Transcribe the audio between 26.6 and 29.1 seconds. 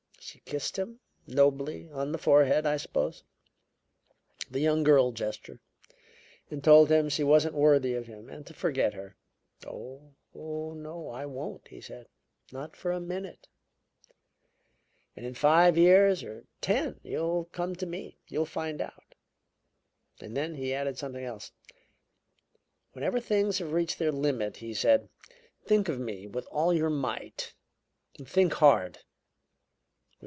your might. Think hard!